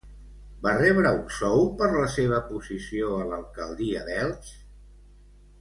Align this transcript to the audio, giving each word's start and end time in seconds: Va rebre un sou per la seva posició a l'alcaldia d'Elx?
Va 0.61 0.71
rebre 0.77 1.11
un 1.17 1.27
sou 1.39 1.61
per 1.83 1.89
la 1.97 2.07
seva 2.15 2.41
posició 2.49 3.13
a 3.21 3.29
l'alcaldia 3.33 4.03
d'Elx? 4.09 4.53